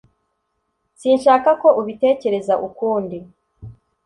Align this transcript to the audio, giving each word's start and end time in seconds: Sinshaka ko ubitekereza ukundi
Sinshaka 0.99 1.49
ko 1.61 1.67
ubitekereza 1.79 2.53
ukundi 2.67 3.17